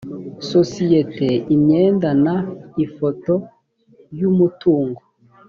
[0.51, 2.25] sosiyete imyenda n
[2.85, 3.33] ifoto
[4.19, 5.01] y umutungo